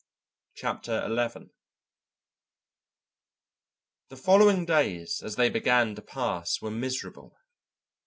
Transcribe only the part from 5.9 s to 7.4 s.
to pass were miserable.